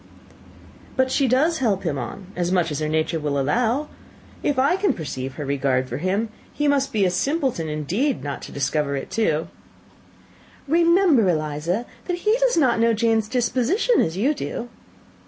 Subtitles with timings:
[0.97, 3.87] "But she does help him on, as much as her nature will allow.
[4.41, 8.41] If I can perceive her regard for him, he must be a simpleton indeed not
[8.41, 9.47] to discover it too."
[10.67, 14.69] "Remember, Eliza, that he does not know Jane's disposition as you do."